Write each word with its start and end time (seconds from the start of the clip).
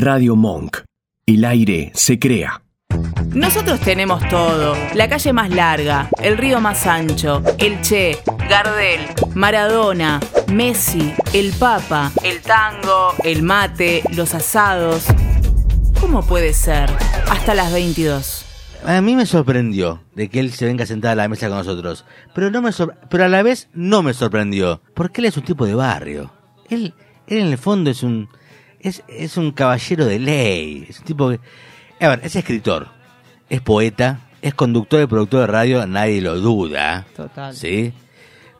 Radio 0.00 0.34
Monk. 0.34 0.78
El 1.26 1.44
aire 1.44 1.92
se 1.94 2.18
crea. 2.18 2.62
Nosotros 3.34 3.78
tenemos 3.80 4.26
todo. 4.30 4.74
La 4.94 5.08
calle 5.10 5.32
más 5.34 5.50
larga, 5.50 6.08
el 6.22 6.38
río 6.38 6.58
más 6.58 6.86
ancho, 6.86 7.42
el 7.58 7.80
Che, 7.82 8.18
Gardel, 8.48 9.00
Maradona, 9.34 10.18
Messi, 10.50 11.12
el 11.34 11.52
Papa, 11.52 12.10
el 12.24 12.40
tango, 12.40 13.12
el 13.24 13.42
mate, 13.42 14.02
los 14.16 14.34
asados. 14.34 15.04
¿Cómo 16.00 16.22
puede 16.26 16.54
ser? 16.54 16.90
Hasta 17.30 17.54
las 17.54 17.70
22. 17.70 18.46
A 18.86 19.02
mí 19.02 19.14
me 19.14 19.26
sorprendió 19.26 20.02
de 20.14 20.30
que 20.30 20.40
él 20.40 20.50
se 20.52 20.64
venga 20.64 20.86
sentado 20.86 21.12
a 21.12 21.16
la 21.16 21.28
mesa 21.28 21.48
con 21.48 21.58
nosotros, 21.58 22.06
pero 22.34 22.50
no 22.50 22.62
me 22.62 22.72
sor- 22.72 22.96
pero 23.10 23.24
a 23.24 23.28
la 23.28 23.42
vez 23.42 23.68
no 23.74 24.02
me 24.02 24.14
sorprendió, 24.14 24.80
porque 24.94 25.20
él 25.20 25.26
es 25.26 25.36
un 25.36 25.44
tipo 25.44 25.66
de 25.66 25.74
barrio. 25.74 26.32
Él, 26.70 26.94
él 27.26 27.38
en 27.38 27.48
el 27.48 27.58
fondo 27.58 27.90
es 27.90 28.02
un 28.02 28.30
es, 28.80 29.02
es 29.08 29.36
un 29.36 29.52
caballero 29.52 30.06
de 30.06 30.18
ley, 30.18 30.86
es 30.88 30.98
un 31.00 31.04
tipo 31.04 31.30
que 31.30 31.40
a 32.04 32.08
ver, 32.08 32.20
es 32.24 32.34
escritor, 32.36 32.88
es 33.48 33.60
poeta, 33.60 34.20
es 34.42 34.54
conductor 34.54 35.02
y 35.02 35.06
productor 35.06 35.40
de 35.40 35.46
radio, 35.48 35.86
nadie 35.86 36.20
lo 36.22 36.36
duda. 36.40 37.06
Total. 37.14 37.54
¿Sí? 37.54 37.92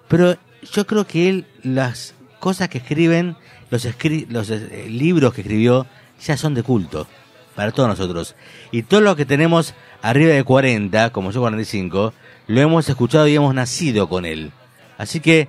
Pero 0.09 0.37
yo 0.73 0.87
creo 0.87 1.07
que 1.07 1.29
él, 1.29 1.47
las 1.63 2.15
cosas 2.39 2.69
que 2.69 2.79
escriben, 2.79 3.37
los, 3.71 3.87
escri- 3.87 4.27
los 4.29 4.51
eh, 4.51 4.87
libros 4.89 5.33
que 5.33 5.41
escribió, 5.41 5.87
ya 6.23 6.37
son 6.37 6.55
de 6.55 6.63
culto 6.63 7.07
para 7.55 7.73
todos 7.73 7.89
nosotros. 7.89 8.35
Y 8.73 8.83
todo 8.83 9.01
lo 9.01 9.17
que 9.17 9.25
tenemos 9.25 9.75
arriba 10.03 10.33
de 10.35 10.45
40, 10.45 11.11
como 11.11 11.31
yo 11.31 11.41
45, 11.41 12.13
lo 12.47 12.61
hemos 12.61 12.89
escuchado 12.89 13.27
y 13.27 13.35
hemos 13.37 13.55
nacido 13.55 14.09
con 14.09 14.25
él. 14.27 14.53
Así 14.99 15.21
que, 15.21 15.49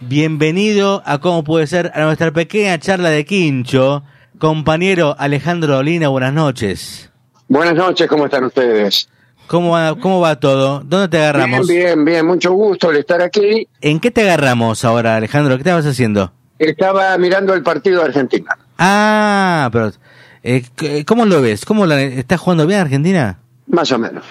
bienvenido 0.00 1.02
a 1.04 1.18
cómo 1.18 1.44
puede 1.44 1.66
ser 1.66 1.92
a 1.94 2.02
nuestra 2.04 2.32
pequeña 2.32 2.78
charla 2.78 3.10
de 3.10 3.24
Quincho. 3.24 4.02
Compañero 4.38 5.14
Alejandro 5.18 5.78
Olina, 5.78 6.08
buenas 6.08 6.32
noches. 6.32 7.10
Buenas 7.48 7.74
noches, 7.74 8.08
¿cómo 8.08 8.24
están 8.26 8.44
ustedes? 8.44 9.08
¿Cómo 9.46 9.70
va, 9.72 9.96
cómo 9.98 10.20
va 10.20 10.38
todo? 10.38 10.80
¿Dónde 10.84 11.08
te 11.08 11.18
agarramos? 11.18 11.66
Bien, 11.66 11.84
bien, 11.84 12.04
bien, 12.04 12.26
mucho 12.26 12.52
gusto 12.52 12.90
de 12.92 13.00
estar 13.00 13.20
aquí. 13.20 13.66
¿En 13.80 13.98
qué 13.98 14.10
te 14.10 14.22
agarramos 14.22 14.84
ahora, 14.84 15.16
Alejandro? 15.16 15.56
¿Qué 15.56 15.62
estabas 15.62 15.84
haciendo? 15.86 16.32
Estaba 16.58 17.16
mirando 17.18 17.52
el 17.54 17.62
partido 17.62 18.00
de 18.00 18.06
Argentina. 18.06 18.56
Ah, 18.78 19.68
pero 19.72 19.92
eh, 20.42 20.62
c- 20.78 21.04
¿cómo 21.04 21.26
lo 21.26 21.42
ves? 21.42 21.64
¿Cómo 21.64 21.84
la, 21.84 22.00
está 22.00 22.38
jugando 22.38 22.66
bien 22.66 22.80
Argentina? 22.80 23.40
Más 23.66 23.90
o 23.92 23.98
menos. 23.98 24.24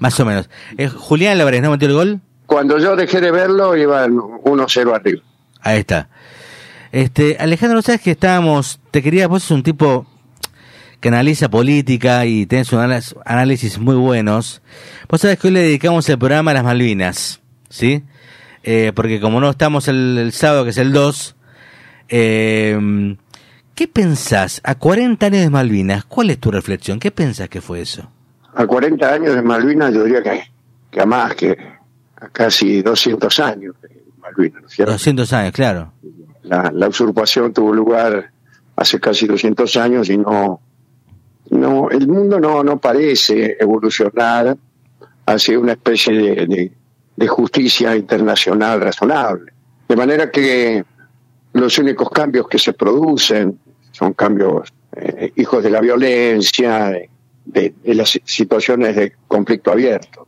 Más 0.00 0.18
o 0.18 0.24
menos. 0.24 0.50
Eh, 0.76 0.88
Julián 0.88 1.38
Álvarez, 1.38 1.62
¿no 1.62 1.70
metió 1.70 1.86
el 1.88 1.94
gol? 1.94 2.20
Cuando 2.50 2.78
yo 2.78 2.96
dejé 2.96 3.20
de 3.20 3.30
verlo, 3.30 3.76
iban 3.76 4.16
1-0 4.16 4.92
arriba. 4.92 5.22
Ahí 5.60 5.78
está. 5.78 6.08
Este, 6.90 7.36
Alejandro, 7.38 7.80
sabes 7.80 8.00
que 8.00 8.10
estábamos, 8.10 8.80
te 8.90 9.04
quería, 9.04 9.28
vos 9.28 9.44
sos 9.44 9.52
un 9.52 9.62
tipo 9.62 10.04
que 10.98 11.06
analiza 11.08 11.48
política 11.48 12.26
y 12.26 12.46
tenés 12.46 12.72
un 12.72 12.80
análisis- 12.80 13.78
muy 13.78 13.94
buenos. 13.94 14.62
Vos 15.08 15.20
sabés 15.20 15.38
que 15.38 15.46
hoy 15.46 15.52
le 15.54 15.60
dedicamos 15.62 16.08
el 16.08 16.18
programa 16.18 16.50
a 16.50 16.54
las 16.54 16.64
Malvinas, 16.64 17.40
¿sí? 17.68 18.02
Eh, 18.64 18.90
porque 18.96 19.20
como 19.20 19.40
no 19.40 19.48
estamos 19.50 19.86
el, 19.86 20.18
el 20.18 20.32
sábado, 20.32 20.64
que 20.64 20.70
es 20.70 20.78
el 20.78 20.92
2, 20.92 21.36
eh, 22.08 23.16
¿qué 23.76 23.86
pensás 23.86 24.60
a 24.64 24.74
40 24.74 25.26
años 25.26 25.40
de 25.42 25.50
Malvinas? 25.50 26.04
¿Cuál 26.04 26.30
es 26.30 26.38
tu 26.40 26.50
reflexión? 26.50 26.98
¿Qué 26.98 27.12
pensás 27.12 27.48
que 27.48 27.60
fue 27.60 27.80
eso? 27.80 28.10
A 28.56 28.66
40 28.66 29.08
años 29.14 29.36
de 29.36 29.42
Malvinas, 29.42 29.94
yo 29.94 30.02
diría 30.02 30.20
que, 30.20 30.42
que 30.90 31.06
más, 31.06 31.34
que 31.36 31.56
a 32.20 32.28
casi 32.28 32.82
200 32.82 33.38
años 33.40 33.74
de 33.82 34.02
Malvinas, 34.18 34.62
¿no 34.62 34.68
es 34.68 34.74
cierto? 34.74 34.92
200 34.92 35.32
años, 35.32 35.52
claro. 35.52 35.92
La, 36.42 36.70
la 36.74 36.88
usurpación 36.88 37.52
tuvo 37.52 37.72
lugar 37.72 38.30
hace 38.76 38.98
casi 39.00 39.26
200 39.26 39.76
años 39.76 40.08
y 40.10 40.16
no, 40.18 40.60
no 41.50 41.90
el 41.90 42.06
mundo 42.08 42.38
no, 42.40 42.62
no 42.62 42.78
parece 42.78 43.56
evolucionar 43.60 44.56
hacia 45.26 45.58
una 45.58 45.72
especie 45.72 46.14
de, 46.14 46.46
de- 46.46 46.72
de 47.16 47.28
justicia 47.28 47.94
internacional 47.96 48.80
razonable. 48.80 49.52
De 49.86 49.94
manera 49.96 50.30
que 50.30 50.82
los 51.52 51.78
únicos 51.78 52.08
cambios 52.08 52.48
que 52.48 52.58
se 52.58 52.72
producen 52.72 53.58
son 53.92 54.14
cambios 54.14 54.72
eh, 54.96 55.30
hijos 55.36 55.62
de 55.62 55.68
la 55.70 55.80
violencia, 55.82 56.86
de, 56.88 57.10
de- 57.44 57.74
de 57.84 57.94
las 57.94 58.18
situaciones 58.24 58.96
de 58.96 59.12
conflicto 59.28 59.70
abierto. 59.70 60.26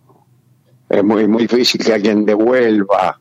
Es 0.92 1.02
muy, 1.02 1.26
muy 1.26 1.44
difícil 1.44 1.82
que 1.82 1.94
alguien 1.94 2.26
devuelva 2.26 3.18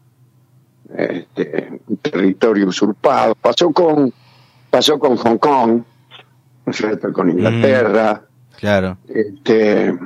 este, 0.94 1.80
un 1.88 1.98
territorio 1.98 2.68
usurpado. 2.68 3.34
Pasó 3.34 3.72
con, 3.72 4.14
pasó 4.70 5.00
con 5.00 5.16
Hong 5.16 5.38
Kong, 5.38 5.82
¿no 6.66 6.72
es 6.72 6.76
cierto? 6.76 7.14
con 7.14 7.30
Inglaterra. 7.30 8.24
Claro. 8.60 8.98
Este, 9.08 9.98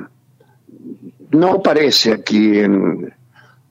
no 1.32 1.60
parece 1.60 2.12
aquí 2.12 2.60
en, 2.60 3.12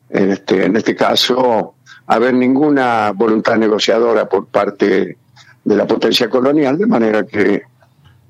en 0.10 0.32
este, 0.32 0.66
en 0.66 0.76
este 0.76 0.94
caso 0.94 1.76
haber 2.08 2.34
ninguna 2.34 3.14
voluntad 3.14 3.56
negociadora 3.56 4.28
por 4.28 4.48
parte 4.48 5.18
de 5.64 5.76
la 5.76 5.88
potencia 5.88 6.30
colonial, 6.30 6.78
de 6.78 6.86
manera 6.86 7.26
que 7.26 7.62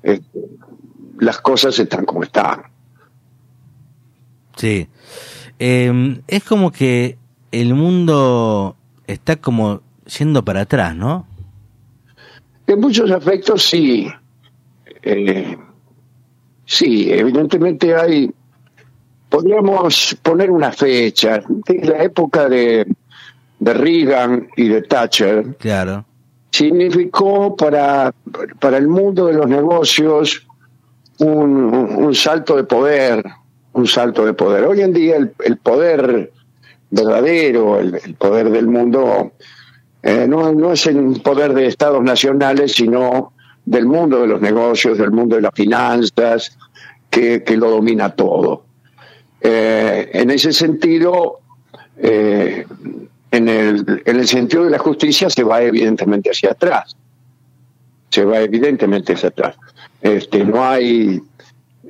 este, 0.00 0.40
las 1.18 1.40
cosas 1.40 1.76
están 1.76 2.04
como 2.04 2.22
están. 2.22 2.62
Sí. 4.54 4.88
Eh, 5.58 6.20
es 6.26 6.44
como 6.44 6.70
que 6.70 7.16
el 7.52 7.74
mundo 7.74 8.76
está 9.06 9.36
como 9.36 9.80
yendo 10.18 10.44
para 10.44 10.62
atrás, 10.62 10.94
¿no? 10.94 11.26
En 12.66 12.80
muchos 12.80 13.10
aspectos 13.10 13.62
sí. 13.62 14.08
Eh, 15.02 15.56
sí, 16.64 17.10
evidentemente 17.12 17.94
hay. 17.94 18.30
Podríamos 19.28 20.16
poner 20.22 20.50
una 20.50 20.72
fecha. 20.72 21.40
De 21.48 21.84
la 21.84 22.02
época 22.02 22.48
de, 22.48 22.86
de 23.58 23.74
Reagan 23.74 24.48
y 24.56 24.68
de 24.68 24.82
Thatcher 24.82 25.56
Claro. 25.58 26.04
significó 26.50 27.56
para, 27.56 28.12
para 28.60 28.76
el 28.78 28.88
mundo 28.88 29.26
de 29.26 29.34
los 29.34 29.48
negocios 29.48 30.46
un, 31.18 31.28
un- 31.74 32.04
un 32.04 32.14
salto 32.14 32.56
de 32.56 32.64
poder. 32.64 33.24
Un 33.76 33.86
salto 33.86 34.24
de 34.24 34.32
poder. 34.32 34.64
Hoy 34.64 34.80
en 34.80 34.94
día 34.94 35.16
el, 35.16 35.32
el 35.44 35.58
poder 35.58 36.32
verdadero, 36.90 37.78
el, 37.78 38.14
poder 38.18 38.50
del 38.50 38.68
mundo, 38.68 39.32
eh, 40.02 40.26
no, 40.26 40.50
no 40.54 40.72
es 40.72 40.86
el 40.86 41.20
poder 41.20 41.52
de 41.52 41.66
estados 41.66 42.02
nacionales, 42.02 42.72
sino 42.72 43.34
del 43.66 43.84
mundo 43.84 44.22
de 44.22 44.28
los 44.28 44.40
negocios, 44.40 44.96
del 44.96 45.10
mundo 45.10 45.36
de 45.36 45.42
las 45.42 45.52
finanzas, 45.52 46.56
que, 47.10 47.42
que 47.44 47.56
lo 47.58 47.68
domina 47.70 48.14
todo. 48.14 48.64
Eh, 49.42 50.08
en 50.14 50.30
ese 50.30 50.54
sentido, 50.54 51.40
eh, 51.98 52.66
en, 53.30 53.48
el, 53.48 54.02
en 54.06 54.16
el 54.16 54.26
sentido 54.26 54.64
de 54.64 54.70
la 54.70 54.78
justicia 54.78 55.28
se 55.28 55.44
va 55.44 55.62
evidentemente 55.62 56.30
hacia 56.30 56.52
atrás. 56.52 56.96
Se 58.08 58.24
va 58.24 58.40
evidentemente 58.40 59.12
hacia 59.12 59.28
atrás. 59.28 59.56
Este, 60.00 60.44
no 60.44 60.64
hay. 60.64 61.20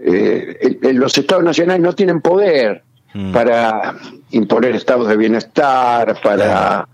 Eh, 0.08 0.78
los 0.94 1.16
estados 1.18 1.42
nacionales 1.44 1.82
no 1.82 1.92
tienen 1.94 2.20
poder 2.20 2.82
Mm. 3.14 3.32
para 3.32 3.94
imponer 4.32 4.76
estados 4.76 5.08
de 5.08 5.16
bienestar, 5.16 6.20
para 6.22 6.86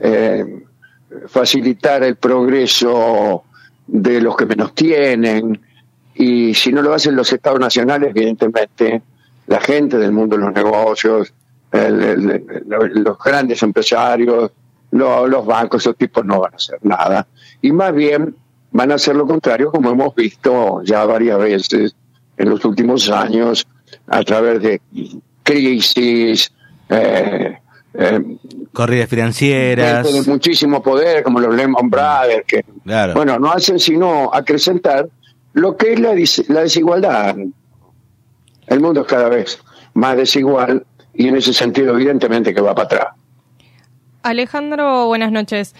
eh, 0.00 0.64
facilitar 1.28 2.02
el 2.02 2.16
progreso 2.16 3.44
de 3.86 4.20
los 4.20 4.36
que 4.36 4.46
menos 4.46 4.74
tienen. 4.74 5.60
Y 6.14 6.52
si 6.54 6.72
no 6.72 6.82
lo 6.82 6.94
hacen 6.94 7.14
los 7.14 7.32
estados 7.32 7.60
nacionales, 7.60 8.10
evidentemente, 8.10 9.02
la 9.46 9.60
gente 9.60 9.98
del 9.98 10.10
mundo 10.12 10.36
de 10.36 10.42
los 10.42 10.52
negocios, 10.52 11.32
el- 11.70 12.44
los 13.04 13.18
grandes 13.18 13.62
empresarios, 13.62 14.50
lo- 14.90 15.28
los 15.28 15.46
bancos, 15.46 15.82
esos 15.82 15.96
tipos 15.96 16.24
no 16.24 16.40
van 16.40 16.54
a 16.54 16.56
hacer 16.56 16.78
nada. 16.82 17.26
Y 17.62 17.70
más 17.72 17.94
bien 17.94 18.34
van 18.72 18.90
a 18.90 18.96
hacer 18.96 19.14
lo 19.14 19.26
contrario, 19.26 19.70
como 19.70 19.90
hemos 19.90 20.12
visto 20.14 20.82
ya 20.82 21.04
varias 21.04 21.38
veces 21.38 21.94
en 22.38 22.48
los 22.50 22.64
últimos 22.64 23.10
años, 23.10 23.66
a 24.06 24.22
través 24.22 24.62
de 24.62 24.80
crisis, 25.42 26.52
eh, 26.88 27.58
eh, 27.94 28.20
Corridas 28.72 29.08
financieras. 29.08 30.12
de 30.12 30.30
muchísimo 30.30 30.82
poder, 30.82 31.22
como 31.22 31.40
los 31.40 31.54
Lehman 31.54 31.90
Brothers, 31.90 32.44
que 32.46 32.64
Claro. 32.84 33.14
bueno, 33.14 33.38
no 33.38 33.50
hacen 33.50 33.78
sino 33.78 34.30
acrecentar 34.32 35.08
lo 35.54 35.76
que 35.76 35.94
es 35.94 36.00
la, 36.00 36.12
dis- 36.14 36.46
la 36.48 36.60
desigualdad. 36.60 37.36
El 38.66 38.80
mundo 38.80 39.00
es 39.00 39.06
cada 39.06 39.28
vez 39.28 39.58
más 39.94 40.16
desigual 40.16 40.84
y 41.14 41.26
en 41.28 41.36
ese 41.36 41.52
sentido 41.52 41.94
evidentemente 41.94 42.54
que 42.54 42.60
va 42.60 42.74
para 42.74 42.84
atrás. 42.86 43.06
Alejandro, 44.22 45.06
buenas 45.06 45.32
noches. 45.32 45.74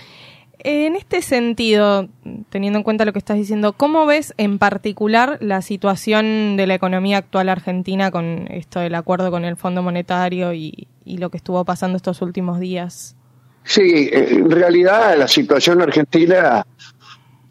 En 0.60 0.96
este 0.96 1.22
sentido, 1.22 2.08
teniendo 2.50 2.78
en 2.78 2.82
cuenta 2.82 3.04
lo 3.04 3.12
que 3.12 3.20
estás 3.20 3.36
diciendo, 3.36 3.74
¿cómo 3.74 4.06
ves 4.06 4.34
en 4.38 4.58
particular 4.58 5.38
la 5.40 5.62
situación 5.62 6.56
de 6.56 6.66
la 6.66 6.74
economía 6.74 7.18
actual 7.18 7.48
argentina 7.48 8.10
con 8.10 8.48
esto 8.50 8.80
del 8.80 8.96
acuerdo 8.96 9.30
con 9.30 9.44
el 9.44 9.56
Fondo 9.56 9.82
Monetario 9.82 10.52
y, 10.52 10.88
y 11.04 11.18
lo 11.18 11.30
que 11.30 11.36
estuvo 11.36 11.64
pasando 11.64 11.96
estos 11.96 12.22
últimos 12.22 12.58
días? 12.58 13.14
Sí, 13.62 14.08
en 14.10 14.50
realidad 14.50 15.16
la 15.16 15.28
situación 15.28 15.82
argentina 15.82 16.66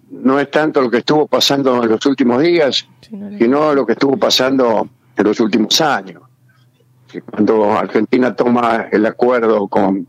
no 0.09 0.39
es 0.39 0.49
tanto 0.49 0.81
lo 0.81 0.89
que 0.89 0.97
estuvo 0.97 1.27
pasando 1.27 1.83
en 1.83 1.89
los 1.89 2.05
últimos 2.05 2.41
días, 2.41 2.87
sino 3.01 3.73
lo 3.73 3.85
que 3.85 3.93
estuvo 3.93 4.17
pasando 4.17 4.89
en 5.15 5.23
los 5.23 5.39
últimos 5.39 5.79
años. 5.81 6.23
Cuando 7.29 7.71
Argentina 7.71 8.35
toma 8.35 8.87
el 8.91 9.05
acuerdo 9.05 9.67
con, 9.67 10.07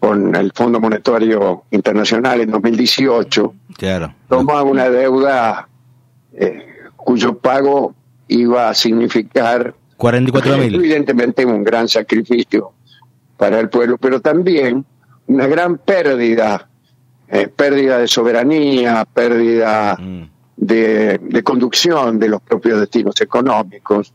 con 0.00 0.34
el 0.36 0.52
Fondo 0.52 0.80
Monetario 0.80 1.64
Internacional 1.70 2.40
en 2.40 2.50
2018, 2.50 3.54
Claro. 3.76 4.14
toma 4.28 4.62
una 4.62 4.88
deuda 4.88 5.68
eh, 6.32 6.66
cuyo 6.96 7.36
pago 7.38 7.94
iba 8.28 8.68
a 8.68 8.74
significar 8.74 9.74
44 9.96 10.58
mil. 10.58 10.74
evidentemente 10.76 11.44
un 11.44 11.64
gran 11.64 11.88
sacrificio 11.88 12.72
para 13.36 13.58
el 13.58 13.68
pueblo, 13.68 13.96
pero 13.98 14.20
también 14.20 14.84
una 15.26 15.46
gran 15.46 15.78
pérdida, 15.78 16.68
eh, 17.28 17.48
pérdida 17.48 17.98
de 17.98 18.06
soberanía, 18.08 19.04
pérdida 19.12 19.96
Mm. 19.98 20.22
de, 20.56 21.18
de 21.22 21.42
conducción 21.42 22.18
de 22.18 22.28
los 22.28 22.40
propios 22.42 22.80
destinos 22.80 23.20
económicos. 23.20 24.12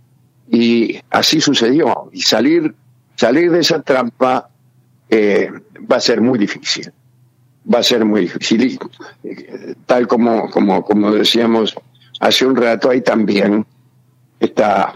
Y 0.50 1.00
así 1.10 1.40
sucedió. 1.42 2.10
Y 2.12 2.22
salir, 2.22 2.74
salir 3.16 3.50
de 3.52 3.60
esa 3.60 3.82
trampa 3.82 4.50
eh, 5.16 5.52
va 5.80 5.98
a 5.98 6.00
ser 6.00 6.22
muy 6.22 6.40
difícil. 6.40 6.92
Va 7.72 7.80
a 7.80 7.84
ser 7.84 8.04
muy 8.04 8.22
difícil. 8.22 8.80
Eh, 9.24 9.76
tal 9.86 10.08
como, 10.08 10.50
como, 10.50 10.84
como 10.84 11.12
decíamos 11.12 11.76
hace 12.20 12.48
un 12.48 12.56
rato, 12.56 12.90
ahí 12.90 13.02
también 13.02 13.64
está 14.40 14.94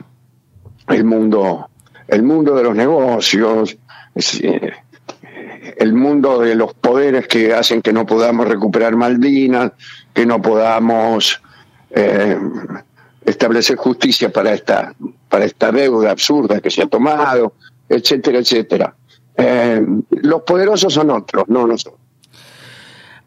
el 0.88 1.04
mundo, 1.04 1.70
el 2.08 2.24
mundo 2.24 2.56
de 2.56 2.64
los 2.64 2.76
negocios, 2.76 3.78
eh, 4.16 4.72
el 5.78 5.94
mundo 5.94 6.40
de 6.40 6.56
los 6.56 6.74
poderes 6.74 7.28
que 7.28 7.54
hacen 7.54 7.84
que 7.84 7.94
no 7.94 8.08
podamos 8.08 8.48
recuperar 8.48 8.96
Malvinas, 8.96 9.74
que 10.14 10.26
no 10.26 10.42
podamos 10.42 11.42
establecer 13.26 13.76
justicia 13.76 14.32
para 14.32 14.54
esta, 14.54 14.94
para 15.30 15.46
esta 15.46 15.72
deuda 15.72 16.12
absurda 16.12 16.60
que 16.60 16.70
se 16.70 16.84
ha 16.84 16.88
tomado, 16.88 17.54
etcétera, 17.90 18.40
etcétera. 18.40 18.96
Eh, 19.38 19.86
los 20.10 20.42
poderosos 20.42 20.94
son 20.94 21.12
otros, 21.12 21.46
no 21.48 21.68
nosotros. 21.68 22.02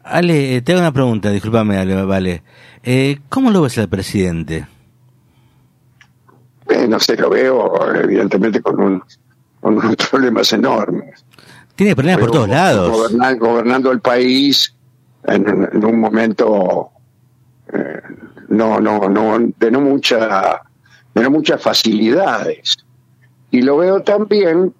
Ale, 0.03 0.55
eh, 0.57 0.61
te 0.61 0.71
hago 0.73 0.81
una 0.81 0.91
pregunta, 0.91 1.29
discúlpame, 1.31 1.77
Ale, 1.77 2.03
vale. 2.03 2.43
Eh, 2.83 3.19
¿Cómo 3.29 3.49
lo 3.51 3.61
ves 3.61 3.77
al 3.77 3.87
presidente? 3.87 4.67
Eh, 6.69 6.87
no 6.87 6.99
sé, 6.99 7.15
lo 7.17 7.29
veo 7.29 7.93
evidentemente 7.95 8.61
con, 8.61 8.79
un, 8.81 9.03
con 9.59 9.77
unos 9.77 9.95
problemas 10.09 10.51
enormes. 10.53 11.23
Tiene 11.75 11.95
problemas 11.95 12.21
por 12.21 12.31
todos 12.31 12.49
lados. 12.49 12.91
gobernar- 12.91 13.37
gobernando 13.37 13.91
el 13.91 14.01
país 14.01 14.73
en, 15.25 15.69
en 15.71 15.85
un 15.85 15.99
momento 15.99 16.89
eh, 17.73 18.01
no, 18.49 18.79
no, 18.79 19.07
no, 19.09 19.37
de 19.57 19.71
no 19.71 19.81
mucha, 19.81 20.61
de 21.13 21.21
no 21.23 21.31
muchas 21.31 21.61
facilidades. 21.61 22.77
Y 23.51 23.61
lo 23.61 23.77
veo 23.77 24.01
también 24.01 24.73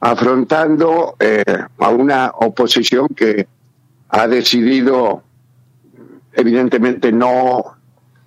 afrontando 0.00 1.16
eh, 1.18 1.44
a 1.78 1.88
una 1.88 2.32
oposición 2.34 3.08
que 3.08 3.46
ha 4.08 4.26
decidido 4.28 5.22
evidentemente 6.32 7.12
no, 7.12 7.76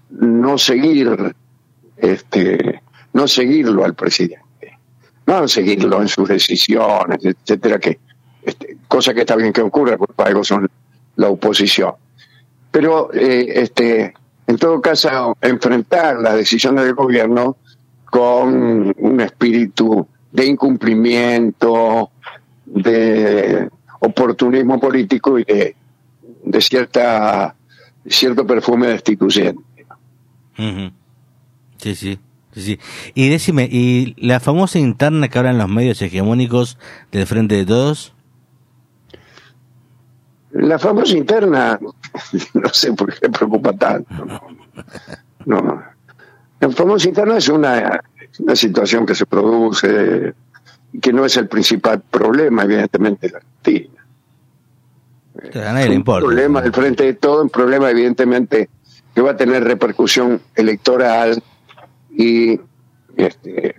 no 0.09 0.57
seguir 0.57 1.35
este 1.97 2.81
no 3.13 3.27
seguirlo 3.27 3.83
al 3.85 3.95
presidente. 3.95 4.45
No 5.25 5.47
seguirlo 5.47 6.01
en 6.01 6.07
sus 6.07 6.27
decisiones 6.27 7.19
etcétera 7.23 7.79
que 7.79 7.99
este, 8.41 8.77
cosa 8.87 9.13
que 9.13 9.21
está 9.21 9.35
bien 9.35 9.53
que 9.53 9.61
ocurra 9.61 9.97
porque 9.97 10.13
para 10.13 10.29
algo 10.29 10.43
son 10.43 10.69
la 11.15 11.29
oposición. 11.29 11.93
Pero 12.71 13.13
eh, 13.13 13.45
este 13.55 14.13
en 14.47 14.57
todo 14.57 14.81
caso 14.81 15.37
enfrentar 15.41 16.19
las 16.19 16.35
decisiones 16.35 16.83
del 16.85 16.95
gobierno 16.95 17.57
con 18.05 18.91
un 18.97 19.21
espíritu 19.21 20.07
de 20.31 20.45
incumplimiento 20.45 22.11
de 22.65 23.69
oportunismo 23.99 24.79
político 24.79 25.39
y 25.39 25.43
de, 25.43 25.75
de 26.43 26.61
cierta 26.61 27.55
cierto 28.07 28.45
perfume 28.45 28.87
destituyente 28.87 29.61
Ujú. 30.57 30.91
Sí, 31.77 31.95
sí, 31.95 32.19
sí, 32.53 32.61
sí. 32.61 32.79
Y 33.13 33.29
decime, 33.29 33.69
¿y 33.71 34.13
la 34.17 34.41
famosa 34.41 34.77
interna 34.77 35.29
que 35.29 35.39
hablan 35.39 35.57
los 35.57 35.69
medios 35.69 36.01
hegemónicos 36.01 36.77
del 37.13 37.25
Frente 37.25 37.55
de 37.55 37.65
Todos? 37.65 38.13
La 40.51 40.77
famosa 40.77 41.15
interna, 41.15 41.79
no 42.53 42.69
sé 42.73 42.91
por 42.91 43.17
qué 43.17 43.29
preocupa 43.29 43.73
tanto. 43.73 44.13
No, 45.45 45.61
no. 45.61 45.81
La 46.59 46.69
famosa 46.69 47.07
interna 47.07 47.37
es 47.37 47.47
una, 47.47 48.03
una 48.39 48.55
situación 48.55 49.05
que 49.05 49.15
se 49.15 49.25
produce 49.25 50.33
y 50.93 50.99
que 50.99 51.11
no 51.13 51.25
es 51.25 51.35
el 51.37 51.47
principal 51.47 52.01
problema, 52.01 52.63
evidentemente, 52.63 53.27
de 53.27 53.33
la 53.33 53.37
Argentina. 53.39 54.05
A 55.67 55.73
nadie 55.73 55.85
le 55.85 55.91
un 55.91 55.95
importa. 55.97 56.25
problema 56.25 56.61
del 56.61 56.73
frente 56.73 57.03
de 57.03 57.13
todo, 57.13 57.41
un 57.43 57.49
problema, 57.49 57.89
evidentemente, 57.89 58.69
que 59.13 59.21
va 59.21 59.31
a 59.31 59.37
tener 59.37 59.63
repercusión 59.63 60.41
electoral 60.55 61.41
y 62.11 62.59
este, 63.17 63.75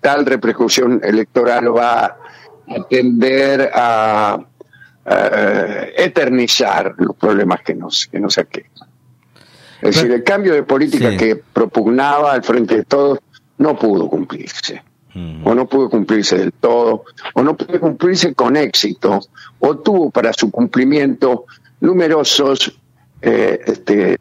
tal 0.00 0.26
repercusión 0.26 1.00
electoral 1.02 1.76
va 1.76 2.04
a 2.06 2.16
tender 2.88 3.70
a, 3.72 4.34
a 5.04 5.18
eternizar 5.96 6.94
los 6.98 7.14
problemas 7.16 7.60
que 7.62 7.74
nos, 7.74 8.06
que 8.06 8.18
nos 8.18 8.38
aquejan. 8.38 8.88
Es 9.82 9.94
decir, 9.96 10.10
el 10.10 10.24
cambio 10.24 10.54
de 10.54 10.62
política 10.62 11.10
Sí. 11.10 11.16
que 11.18 11.36
propugnaba 11.36 12.32
al 12.32 12.42
frente 12.42 12.76
de 12.76 12.84
todos 12.84 13.18
no 13.58 13.78
pudo 13.78 14.08
cumplirse 14.08 14.82
o 15.44 15.54
no 15.54 15.66
pudo 15.66 15.88
cumplirse 15.88 16.36
del 16.36 16.52
todo, 16.52 17.04
o 17.32 17.42
no 17.42 17.56
pudo 17.56 17.80
cumplirse 17.80 18.34
con 18.34 18.54
éxito, 18.54 19.18
o 19.60 19.78
tuvo 19.78 20.10
para 20.10 20.30
su 20.34 20.50
cumplimiento 20.50 21.46
numerosos 21.80 22.78
eh, 23.22 23.58
este, 23.66 24.18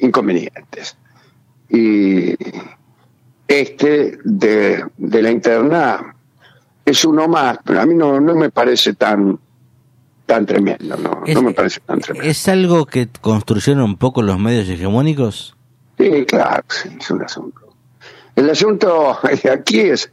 inconvenientes. 0.00 0.96
Y 1.70 2.34
este 3.46 4.18
de, 4.24 4.84
de 4.96 5.22
la 5.22 5.30
interna 5.30 6.16
es 6.84 7.04
uno 7.04 7.28
más, 7.28 7.58
pero 7.64 7.80
a 7.80 7.86
mí 7.86 7.94
no, 7.94 8.20
no 8.20 8.34
me 8.34 8.50
parece 8.50 8.94
tan 8.94 9.38
tan 10.26 10.46
tremendo, 10.46 10.96
no, 10.96 11.22
Es- 11.26 11.34
no 11.36 11.42
me 11.42 11.52
parece 11.52 11.78
tan 11.80 12.00
tremendo. 12.00 12.28
¿Es 12.28 12.48
algo 12.48 12.86
que 12.86 13.06
construyeron 13.20 13.84
un 13.84 13.96
poco 13.98 14.20
los 14.22 14.38
medios 14.38 14.68
hegemónicos? 14.68 15.54
Sí, 15.98 16.24
claro, 16.26 16.64
sí, 16.68 16.88
es 16.98 17.10
un 17.10 17.22
asunto. 17.22 17.60
El 18.36 18.50
asunto 18.50 19.18
aquí 19.52 19.80
es 19.80 20.10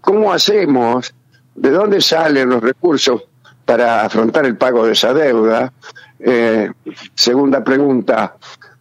cómo 0.00 0.32
hacemos, 0.32 1.14
de 1.54 1.70
dónde 1.70 2.00
salen 2.00 2.48
los 2.48 2.62
recursos 2.62 3.22
para 3.64 4.02
afrontar 4.06 4.46
el 4.46 4.56
pago 4.56 4.86
de 4.86 4.92
esa 4.92 5.12
deuda. 5.12 5.72
Eh, 6.18 6.70
segunda 7.14 7.62
pregunta, 7.62 8.36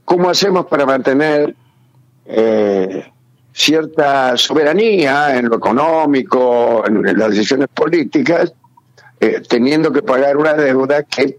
¿cómo 0.05 0.29
hacemos 0.29 0.67
para 0.67 0.85
mantener 0.85 1.53
eh, 2.25 3.11
cierta 3.51 4.37
soberanía 4.37 5.37
en 5.37 5.49
lo 5.49 5.57
económico, 5.57 6.85
en 6.87 7.17
las 7.17 7.31
decisiones 7.31 7.67
políticas, 7.73 8.53
eh, 9.19 9.41
teniendo 9.47 9.91
que 9.91 10.03
pagar 10.03 10.37
una 10.37 10.53
deuda 10.53 11.03
que 11.03 11.37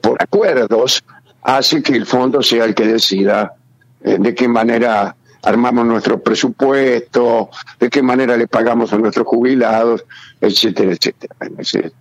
por 0.00 0.22
acuerdos 0.22 1.02
hace 1.42 1.82
que 1.82 1.96
el 1.96 2.06
fondo 2.06 2.40
sea 2.40 2.64
el 2.64 2.74
que 2.74 2.86
decida 2.86 3.52
de 4.00 4.34
qué 4.34 4.46
manera 4.46 5.16
armamos 5.46 5.86
nuestro 5.86 6.20
presupuesto, 6.22 7.50
de 7.78 7.88
qué 7.88 8.02
manera 8.02 8.36
le 8.36 8.48
pagamos 8.48 8.92
a 8.92 8.98
nuestros 8.98 9.26
jubilados, 9.26 10.04
etcétera, 10.40 10.92
etcétera. 10.92 11.36
En 11.40 11.60
ese, 11.60 11.92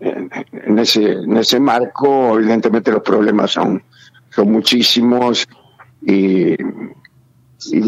en, 0.00 0.78
ese, 0.78 1.12
en 1.12 1.36
ese 1.36 1.58
marco, 1.60 2.38
evidentemente 2.38 2.92
los 2.92 3.02
problemas 3.02 3.50
son, 3.52 3.82
son 4.30 4.52
muchísimos 4.52 5.48
y, 6.02 6.52
y 6.52 7.80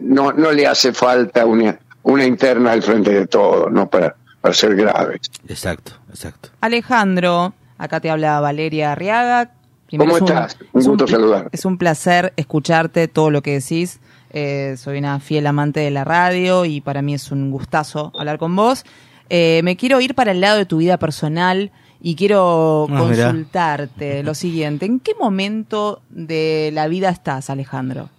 no, 0.00 0.32
no 0.32 0.52
le 0.52 0.66
hace 0.66 0.92
falta 0.92 1.46
una, 1.46 1.78
una 2.02 2.24
interna 2.24 2.72
al 2.72 2.82
frente 2.82 3.10
de 3.10 3.26
todo, 3.26 3.70
no 3.70 3.88
para, 3.88 4.16
para 4.40 4.54
ser 4.54 4.76
graves. 4.76 5.20
Exacto, 5.48 5.92
exacto. 6.10 6.50
Alejandro, 6.60 7.54
acá 7.78 8.00
te 8.00 8.10
habla 8.10 8.38
Valeria 8.40 8.92
Arriaga. 8.92 9.52
¿Cómo 9.96 10.16
es 10.18 10.22
estás? 10.22 10.58
Un 10.74 10.80
es 10.82 10.86
gusto 10.86 11.06
pl- 11.06 11.16
saludarte. 11.16 11.48
Es 11.52 11.64
un 11.64 11.78
placer 11.78 12.34
escucharte 12.36 13.08
todo 13.08 13.30
lo 13.30 13.40
que 13.40 13.52
decís. 13.52 14.00
Eh, 14.30 14.74
soy 14.76 14.98
una 14.98 15.20
fiel 15.20 15.46
amante 15.46 15.80
de 15.80 15.90
la 15.90 16.04
radio 16.04 16.64
y 16.64 16.80
para 16.80 17.02
mí 17.02 17.14
es 17.14 17.30
un 17.32 17.50
gustazo 17.50 18.12
hablar 18.18 18.38
con 18.38 18.54
vos. 18.54 18.84
Eh, 19.30 19.60
me 19.64 19.76
quiero 19.76 20.00
ir 20.00 20.14
para 20.14 20.32
el 20.32 20.40
lado 20.40 20.58
de 20.58 20.66
tu 20.66 20.78
vida 20.78 20.98
personal 20.98 21.70
y 22.00 22.14
quiero 22.14 22.86
Ah, 22.90 23.04
mirá. 23.08 23.26
consultarte 23.26 24.22
lo 24.22 24.34
siguiente. 24.34 24.86
¿En 24.86 25.00
qué 25.00 25.12
momento 25.18 26.02
de 26.10 26.70
la 26.72 26.88
vida 26.88 27.08
estás, 27.10 27.50
Alejandro? 27.50 28.10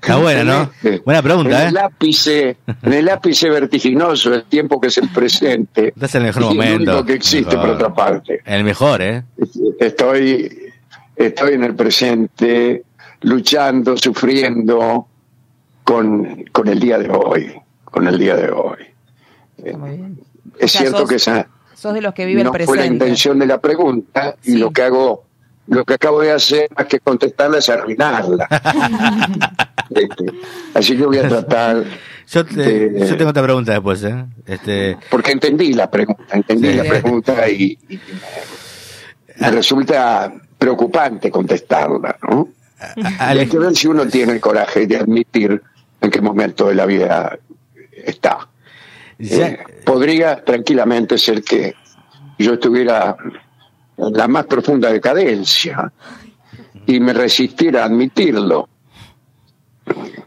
Está 0.00 0.16
buena, 0.16 0.44
¿no? 0.44 0.70
Buena 1.04 1.22
pregunta, 1.22 1.62
en 1.62 1.66
¿eh? 1.66 1.70
El 1.70 1.78
ápice, 1.78 2.56
en 2.82 2.92
el 2.92 3.08
ápice 3.08 3.48
vertiginoso 3.50 4.30
del 4.30 4.44
tiempo 4.44 4.80
que 4.80 4.88
es 4.88 4.98
el 4.98 5.08
presente. 5.08 5.88
Estás 5.88 6.14
en 6.14 6.22
el 6.22 6.26
mejor 6.28 6.42
y 6.42 6.46
momento. 6.56 6.74
El 6.74 6.88
único 6.88 7.04
que 7.04 7.12
existe, 7.14 7.56
Mejor. 7.56 7.60
por 7.60 7.70
otra 7.70 7.94
parte. 7.94 8.40
El 8.44 8.64
mejor, 8.64 9.02
¿eh? 9.02 9.22
Estoy, 9.80 10.58
estoy 11.16 11.54
en 11.54 11.64
el 11.64 11.74
presente, 11.74 12.84
luchando, 13.22 13.96
sufriendo 13.96 15.06
con, 15.84 16.44
con 16.52 16.68
el 16.68 16.78
día 16.80 16.98
de 16.98 17.10
hoy. 17.10 17.54
Con 17.84 18.06
el 18.06 18.18
día 18.18 18.36
de 18.36 18.50
hoy. 18.50 18.78
Muy 19.76 19.90
bien. 19.96 20.20
Es 20.58 20.72
sea, 20.72 20.82
cierto 20.82 20.98
sos- 21.00 21.08
que 21.08 21.14
esa 21.16 21.48
Sos 21.74 21.94
de 21.94 22.00
los 22.02 22.12
que 22.14 22.26
vive 22.26 22.42
no 22.42 22.52
el 22.54 22.64
fue 22.64 22.76
la 22.76 22.86
intención 22.86 23.38
de 23.38 23.46
la 23.46 23.60
pregunta 23.60 24.34
y 24.42 24.52
Sí. 24.52 24.58
lo 24.58 24.70
que 24.72 24.82
hago, 24.82 25.24
lo 25.68 25.84
que 25.84 25.94
acabo 25.94 26.20
de 26.20 26.32
hacer 26.32 26.68
más 26.76 26.86
que 26.86 26.98
contestarla 27.00 27.58
es 27.58 27.68
arruinarla. 27.68 28.48
Este, 29.90 30.26
Así 30.74 30.96
que 30.98 31.06
voy 31.06 31.16
a 31.18 31.26
tratar, 31.28 31.82
Yo, 32.28 32.44
te- 32.44 32.90
de- 32.90 33.06
yo 33.08 33.16
tengo 33.16 33.30
otra 33.30 33.42
pregunta 33.42 33.72
después, 33.72 34.02
¿eh? 34.04 34.22
Este, 34.44 34.98
porque 35.10 35.32
entendí 35.32 35.72
la 35.72 35.90
pregunta, 35.90 36.24
entendí 36.36 36.68
Sí. 36.68 36.74
la 36.76 36.84
pregunta 36.84 37.48
y, 37.48 37.78
y 37.88 37.98
me 39.40 39.50
resulta 39.50 40.30
preocupante 40.58 41.30
contestarla, 41.30 42.18
¿no? 42.28 42.48
Hay 43.18 43.46
que 43.48 43.58
ver 43.58 43.74
si 43.74 43.88
uno 43.88 44.06
tiene 44.06 44.32
el 44.34 44.40
coraje 44.40 44.86
de 44.86 44.96
admitir 44.96 45.60
en 46.00 46.10
qué 46.10 46.20
momento 46.20 46.68
de 46.68 46.74
la 46.74 46.86
vida 46.86 47.38
está. 48.04 48.48
ya- 49.18 49.48
Eh, 49.48 49.58
podría 49.84 50.44
tranquilamente 50.44 51.18
ser 51.18 51.42
que 51.42 51.74
yo 52.38 52.54
estuviera 52.54 53.16
en 53.96 54.12
la 54.12 54.28
más 54.28 54.46
profunda 54.46 54.92
decadencia 54.92 55.92
y 56.86 57.00
me 57.00 57.12
resistiera 57.12 57.82
a 57.82 57.86
admitirlo. 57.86 58.68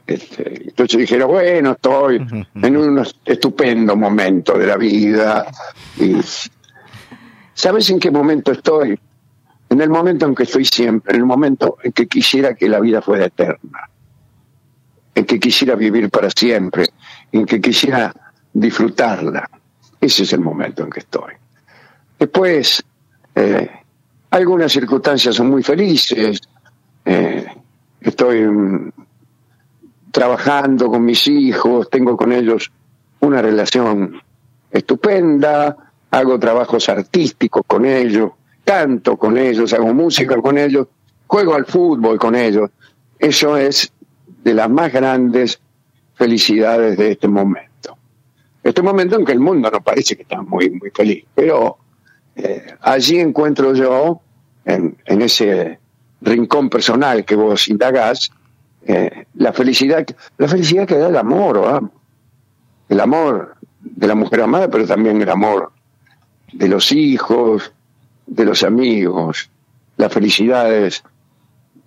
Este, 0.07 0.63
entonces 0.69 0.99
dijera, 0.99 1.25
bueno, 1.25 1.71
estoy 1.71 2.17
en 2.55 2.77
un 2.77 3.05
estupendo 3.23 3.95
momento 3.95 4.57
de 4.57 4.67
la 4.67 4.75
vida. 4.77 5.45
Y, 5.97 6.17
¿Sabes 7.53 7.89
en 7.91 7.99
qué 7.99 8.11
momento 8.11 8.51
estoy? 8.51 8.99
En 9.81 9.85
el 9.85 9.89
momento 9.89 10.27
en 10.27 10.35
que 10.35 10.43
estoy 10.43 10.63
siempre, 10.63 11.15
en 11.15 11.21
el 11.21 11.25
momento 11.25 11.79
en 11.81 11.91
que 11.91 12.05
quisiera 12.05 12.53
que 12.53 12.69
la 12.69 12.79
vida 12.79 13.01
fuera 13.01 13.25
eterna, 13.25 13.89
en 15.15 15.25
que 15.25 15.39
quisiera 15.39 15.73
vivir 15.73 16.11
para 16.11 16.29
siempre, 16.29 16.85
en 17.31 17.47
que 17.47 17.59
quisiera 17.59 18.13
disfrutarla. 18.53 19.49
Ese 19.99 20.21
es 20.21 20.33
el 20.33 20.41
momento 20.41 20.83
en 20.83 20.91
que 20.91 20.99
estoy. 20.99 21.33
Después, 22.19 22.83
eh, 23.33 23.71
algunas 24.29 24.71
circunstancias 24.71 25.33
son 25.33 25.49
muy 25.49 25.63
felices. 25.63 26.39
Eh, 27.03 27.47
estoy 28.01 28.41
mm, 28.41 28.91
trabajando 30.11 30.89
con 30.91 31.03
mis 31.03 31.27
hijos, 31.27 31.89
tengo 31.89 32.15
con 32.15 32.31
ellos 32.31 32.71
una 33.21 33.41
relación 33.41 34.21
estupenda, 34.69 35.75
hago 36.11 36.37
trabajos 36.37 36.87
artísticos 36.87 37.63
con 37.65 37.83
ellos, 37.83 38.29
canto 38.71 39.17
con 39.17 39.37
ellos, 39.37 39.73
hago 39.73 39.93
música 39.93 40.37
con 40.37 40.57
ellos, 40.57 40.87
juego 41.27 41.55
al 41.55 41.65
fútbol 41.65 42.17
con 42.17 42.35
ellos. 42.35 42.69
Eso 43.19 43.57
es 43.57 43.91
de 44.43 44.53
las 44.53 44.69
más 44.69 44.93
grandes 44.93 45.59
felicidades 46.15 46.97
de 46.97 47.11
este 47.11 47.27
momento. 47.27 47.97
Este 48.63 48.81
momento 48.81 49.17
en 49.19 49.25
que 49.25 49.33
el 49.33 49.41
mundo 49.41 49.69
no 49.69 49.81
parece 49.81 50.15
que 50.15 50.21
está 50.21 50.41
muy, 50.41 50.69
muy 50.69 50.89
feliz, 50.91 51.25
pero 51.35 51.79
eh, 52.37 52.75
allí 52.79 53.19
encuentro 53.19 53.73
yo, 53.73 54.21
en, 54.63 54.95
en 55.05 55.21
ese 55.21 55.79
rincón 56.21 56.69
personal 56.69 57.25
que 57.25 57.35
vos 57.35 57.67
indagás, 57.67 58.31
eh, 58.85 59.25
la 59.33 59.51
felicidad, 59.51 60.05
la 60.37 60.47
felicidad 60.47 60.87
que 60.87 60.97
da 60.97 61.09
el 61.09 61.17
amor, 61.17 61.91
el 62.87 62.99
amor 63.01 63.57
de 63.81 64.07
la 64.07 64.15
mujer 64.15 64.41
amada, 64.41 64.69
pero 64.69 64.87
también 64.87 65.21
el 65.21 65.29
amor 65.29 65.73
de 66.53 66.69
los 66.69 66.91
hijos, 66.93 67.73
de 68.31 68.45
los 68.45 68.63
amigos, 68.63 69.49
las 69.97 70.11
felicidades 70.11 71.03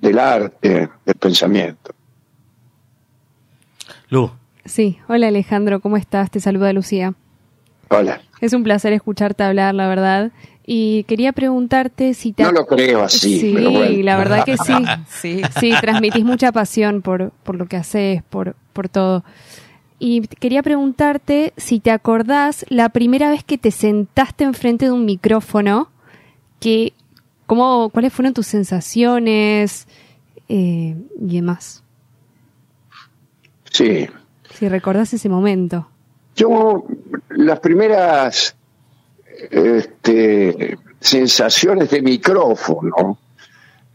del 0.01 0.19
arte, 0.19 0.91
del 1.05 1.15
pensamiento. 1.17 1.95
Lu, 4.11 4.31
Sí, 4.67 4.99
hola 5.09 5.29
Alejandro, 5.29 5.81
¿cómo 5.81 5.97
estás? 5.99 6.31
Te 6.31 6.41
saluda 6.41 6.73
Lucía. 6.73 7.13
Hola. 7.91 8.21
Es 8.41 8.53
un 8.55 8.63
placer 8.63 8.93
escucharte 8.95 9.43
hablar, 9.43 9.75
la 9.75 9.89
verdad. 9.89 10.33
Y 10.67 11.05
quería 11.05 11.33
preguntarte 11.33 12.15
si 12.15 12.33
te... 12.33 12.43
No 12.45 12.53
lo 12.53 12.67
creo 12.67 13.03
así, 13.03 13.41
Sí, 13.41 13.53
pero 13.55 13.71
bueno. 13.73 14.03
la 14.03 14.17
verdad 14.17 14.45
que 14.45 14.57
sí. 14.57 14.73
Sí. 15.09 15.43
Sí, 15.61 15.73
transmitís 15.83 16.25
mucha 16.25 16.51
pasión 16.53 17.03
por, 17.03 17.31
por 17.43 17.57
lo 17.57 17.67
que 17.67 17.77
haces, 17.77 18.23
por, 18.23 18.57
por 18.73 18.89
todo. 18.89 19.23
Y 19.99 20.23
quería 20.29 20.63
preguntarte 20.63 21.53
si 21.59 21.79
te 21.81 21.91
acordás 21.91 22.65
la 22.71 22.89
primera 22.89 23.29
vez 23.31 23.45
que 23.45 23.59
te 23.59 23.71
sentaste 23.71 24.45
enfrente 24.45 24.87
de 24.87 24.93
un 24.93 25.05
micrófono, 25.05 25.91
que, 26.65 26.95
cómo, 27.45 27.91
cuáles 27.91 28.11
fueron 28.11 28.33
tus 28.33 28.47
sensaciones 28.47 29.87
eh, 30.49 30.97
y 31.21 31.35
demás. 31.37 31.83
Sí. 33.71 34.09
Si 34.55 34.69
recordás 34.69 35.13
ese 35.13 35.29
momento. 35.29 35.87
Yo, 36.37 36.85
las 37.31 37.61
primeras 37.61 38.57
este, 39.51 40.79
sensaciones 41.01 41.91
de 41.91 42.01
micrófono, 42.03 43.19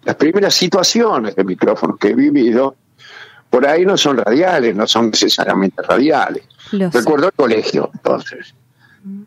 las 0.04 0.16
primeras 0.16 0.54
situaciones 0.54 1.36
de 1.36 1.44
micrófono 1.44 1.98
que 1.98 2.10
he 2.10 2.16
vivido, 2.16 2.76
por 3.50 3.66
ahí 3.68 3.84
no 3.86 3.98
son 3.98 4.18
radiales, 4.18 4.76
no 4.76 4.86
son 4.88 5.08
necesariamente 5.10 5.82
radiales. 5.82 6.44
Lo 6.72 6.92
sé. 6.92 7.00
Recuerdo 7.00 7.28
el 7.28 7.34
colegio, 7.34 7.90
entonces. 7.94 8.54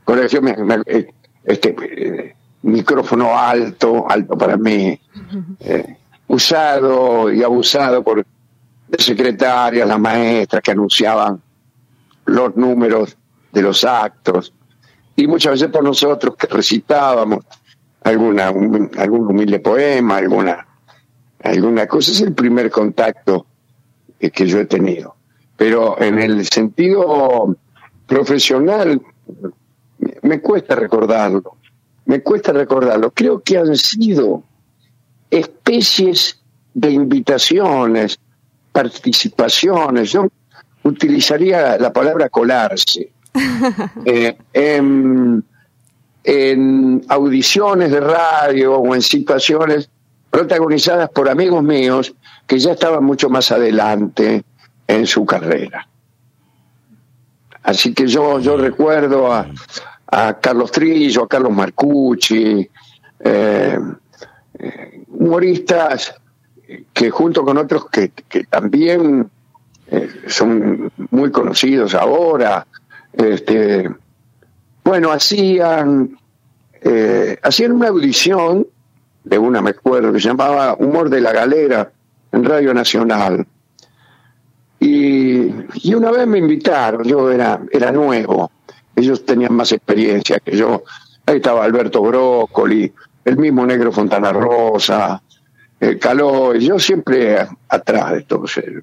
Colegio, 0.05 0.41
me- 0.43 0.57
me- 0.57 0.77
eh, 0.87 1.13
este, 1.45 1.75
eh, 1.81 2.37
micrófono 2.63 3.37
alto, 3.39 4.07
alto 4.09 4.37
para 4.39 4.57
mí, 4.57 4.99
eh, 5.61 5.97
usado 6.29 7.33
y 7.33 7.43
abusado 7.43 8.03
por 8.03 8.25
las 8.89 9.05
secretarias, 9.05 9.87
las 9.89 9.99
maestras 9.99 10.63
que 10.63 10.71
anunciaban 10.71 11.41
los 12.27 12.57
números 12.57 13.17
de 13.53 13.63
los 13.63 13.85
actos 13.85 14.53
y 15.17 15.27
muchas 15.27 15.53
veces 15.53 15.69
por 15.69 15.83
nosotros 15.83 16.37
que 16.37 16.47
recitábamos 16.47 17.45
alguna 18.05 18.51
un- 18.51 18.91
algún 18.97 19.27
humilde 19.27 19.61
poema, 19.61 20.17
alguna 20.19 20.67
alguna 21.45 21.87
cosa. 21.89 22.13
Es 22.13 22.21
el 22.21 22.33
primer 22.35 22.71
contacto 22.71 23.47
eh, 24.21 24.31
que 24.31 24.47
yo 24.47 24.61
he 24.61 24.67
tenido. 24.67 25.17
Pero 25.57 26.01
en 26.01 26.19
el 26.21 26.47
sentido 26.47 27.57
profesional 28.07 29.01
me- 29.99 30.15
me 30.23 30.41
cuesta 30.41 30.75
recordarlo. 30.77 31.57
Me 32.13 32.21
cuesta 32.21 32.53
recordarlo. 32.53 33.11
Creo 33.11 33.41
que 33.43 33.57
han 33.57 33.75
sido 33.75 34.43
especies 35.31 36.39
de 36.75 36.91
invitaciones, 36.91 38.19
participaciones. 38.71 40.13
Yo 40.13 40.29
utilizaría 40.83 41.79
la 41.79 41.91
palabra 41.91 42.29
colarse. 42.29 43.13
Eh, 44.05 44.37
en, 44.53 45.43
en 46.23 47.03
audiciones 47.09 47.91
de 47.91 48.01
radio 48.01 48.77
o 48.77 48.95
en 48.95 49.01
situaciones 49.01 49.89
protagonizadas 50.29 51.09
por 51.09 51.31
amigos 51.31 51.63
míos 51.63 52.15
que 52.47 52.59
ya 52.59 52.73
estaban 52.73 53.05
mucho 53.05 53.31
más 53.31 53.51
adelante 53.51 54.45
en 54.87 55.07
su 55.07 55.25
carrera. 55.25 55.89
Así 57.63 57.95
que 57.95 58.07
yo, 58.07 58.39
yo 58.39 58.59
recuerdo 58.59 59.33
a, 59.33 59.47
a 60.15 60.39
Carlos 60.39 60.71
Trillo, 60.71 61.25
a 61.25 61.29
Carlos 61.29 61.53
Marcucci, 61.53 62.69
eh, 63.25 63.79
eh, 64.59 65.05
humoristas 65.09 66.15
que 66.93 67.11
junto 67.11 67.43
con 67.43 67.57
otros 67.57 67.89
que, 67.89 68.11
que 68.11 68.45
también 68.45 69.31
eh, 69.87 70.11
son 70.27 70.93
muy 71.11 71.31
conocidos 71.31 71.95
ahora, 71.95 72.67
este, 73.15 73.89
bueno, 74.85 75.13
hacían, 75.13 76.19
hacían 77.43 77.73
una 77.73 77.89
audición 77.89 78.67
de 79.25 79.39
una, 79.39 79.63
me 79.63 79.71
acuerdo, 79.71 80.13
que 80.13 80.21
se 80.21 80.29
llamaba 80.29 80.77
Humor 80.79 81.09
de 81.09 81.23
la 81.23 81.33
Galera 81.33 81.91
en 82.33 82.45
Radio 82.45 82.75
Nacional. 82.75 83.47
Y, 84.79 85.49
y 85.75 85.95
una 85.95 86.11
vez 86.11 86.27
me 86.27 86.39
invitaron, 86.39 87.05
yo 87.05 87.31
era, 87.31 87.61
era 87.71 87.93
nuevo, 87.93 88.51
ellos 88.97 89.25
tenían 89.25 89.55
más 89.55 89.73
experiencia 89.73 90.39
que 90.41 90.57
yo. 90.57 90.83
Ahí 91.27 91.37
estaba 91.37 91.65
Alberto 91.65 92.03
Brócoli, 92.03 92.93
el 93.25 93.37
mismo 93.37 93.65
Negro 93.67 93.93
Fontana 93.93 94.33
Rosa, 94.33 95.23
eh, 95.81 95.99
Caló, 95.99 96.55
y 96.55 96.67
yo 96.67 96.79
siempre 96.79 97.37
atrás 97.69 98.13
de 98.13 98.23
todos 98.23 98.57
ellos. 98.59 98.83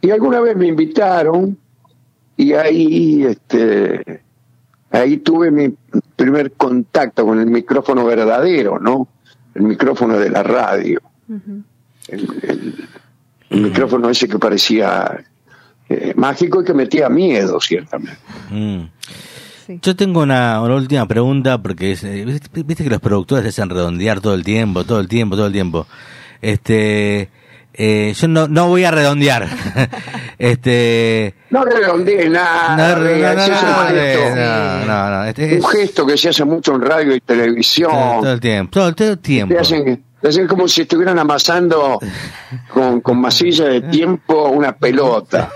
Y 0.00 0.10
alguna 0.10 0.40
vez 0.40 0.56
me 0.56 0.66
invitaron 0.66 1.58
y 2.36 2.52
ahí, 2.52 3.24
este, 3.24 4.22
ahí 4.90 5.18
tuve 5.18 5.50
mi 5.50 5.74
primer 6.16 6.52
contacto 6.52 7.24
con 7.26 7.38
el 7.40 7.46
micrófono 7.46 8.04
verdadero, 8.04 8.78
¿no? 8.78 9.08
El 9.54 9.62
micrófono 9.62 10.18
de 10.18 10.30
la 10.30 10.42
radio. 10.42 11.00
El- 12.08 12.40
el- 12.42 12.88
micrófono 13.62 14.08
ese 14.10 14.28
que 14.28 14.38
parecía 14.38 15.24
mágico 16.18 16.60
y 16.62 16.64
que 16.64 16.74
metía 16.74 17.08
miedo, 17.08 17.60
ciertamente. 17.60 18.18
Mm. 18.50 18.82
Sí. 19.66 19.78
Yo 19.82 19.94
tengo 19.96 20.20
una, 20.22 20.60
una 20.62 20.74
última 20.76 21.06
pregunta 21.06 21.58
porque 21.60 21.92
es, 21.92 22.02
eh, 22.04 22.24
viste 22.64 22.84
que 22.84 22.90
los 22.90 23.00
productores 23.00 23.44
se 23.44 23.48
hacen 23.60 23.70
redondear 23.70 24.20
todo 24.20 24.34
el 24.34 24.42
tiempo, 24.44 24.84
todo 24.84 24.98
el 25.00 25.08
tiempo, 25.08 25.36
todo 25.36 25.46
el 25.46 25.52
tiempo. 25.52 25.86
Este, 26.40 27.28
eh, 27.74 28.14
yo 28.16 28.28
no, 28.28 28.48
no 28.48 28.68
voy 28.68 28.84
a 28.84 28.90
redondear. 28.90 29.46
este, 30.38 31.34
No 31.50 31.64
redondeé 31.64 32.28
nada. 32.30 32.76
no, 32.76 32.96
no, 32.96 33.04
no, 33.04 33.34
no, 33.34 33.88
gesto. 33.88 34.36
no, 34.36 34.86
no, 34.86 35.10
no, 35.10 35.24
este 35.24 35.56
es- 35.56 35.64
Un 35.64 35.70
gesto 35.70 36.06
que 36.06 36.16
se 36.16 36.28
hace 36.30 36.44
mucho 36.44 36.74
en 36.74 36.82
radio 36.82 37.14
y 37.14 37.20
televisión. 37.20 37.90
todo 37.92 38.32
el 38.32 38.40
tiempo, 38.40 38.70
todo, 38.72 38.94
todo 38.94 39.10
el 39.12 39.18
tiempo. 39.18 39.54
Te 39.54 39.60
hacen, 39.60 40.02
hacen 40.26 40.46
como 40.48 40.66
si 40.66 40.82
estuvieran 40.82 41.18
amasando 41.18 41.98
con, 42.72 43.00
con 43.00 43.20
masilla 43.20 43.66
de 43.66 43.82
tiempo 43.82 44.48
una 44.48 44.76
pelota. 44.76 45.50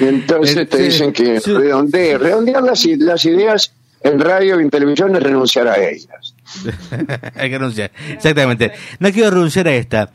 Y 0.00 0.04
entonces 0.06 0.68
te 0.68 0.76
Sí, 0.78 0.82
dicen 0.84 1.12
que 1.12 1.40
sí. 1.40 1.52
redondear, 1.52 2.20
redondear 2.20 2.62
las, 2.62 2.84
las 2.86 3.24
ideas 3.24 3.74
en 4.02 4.18
radio 4.20 4.58
y 4.58 4.62
en 4.64 4.70
televisión 4.70 5.14
es 5.16 5.22
renunciar 5.22 5.68
a 5.68 5.76
ellas. 5.78 6.34
Hay 7.36 7.50
que 7.50 7.58
renunciar. 7.58 7.90
Exactamente. 8.10 8.72
No 8.98 9.10
quiero 9.12 9.30
renunciar 9.30 9.68
a 9.68 9.74
esta. 9.74 10.10